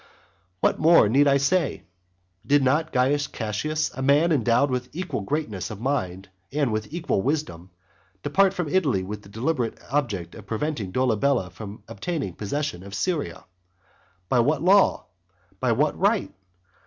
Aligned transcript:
What 0.61 0.79
more 0.79 1.07
need 1.07 1.27
I 1.27 1.37
say? 1.37 1.83
Did 2.43 2.63
not 2.63 2.91
Caius 2.91 3.27
Cassius, 3.27 3.91
a 3.93 4.01
man 4.01 4.31
endowed 4.31 4.71
with 4.71 4.89
equal 4.93 5.21
greatness 5.21 5.69
of 5.69 5.79
mind 5.79 6.27
and 6.51 6.73
with 6.73 6.91
equal 6.91 7.21
wisdom, 7.21 7.69
depart 8.23 8.55
from 8.55 8.67
Italy 8.67 9.03
with 9.03 9.21
the 9.21 9.29
deliberate 9.29 9.77
object 9.91 10.33
of 10.33 10.47
preventing 10.47 10.91
Dolabella 10.91 11.51
from 11.51 11.83
obtaining 11.87 12.33
possession 12.33 12.81
of 12.81 12.95
Syria? 12.95 13.45
By 14.27 14.39
what 14.39 14.63
law? 14.63 15.05
By 15.59 15.71
what 15.73 15.95
right? 15.95 16.33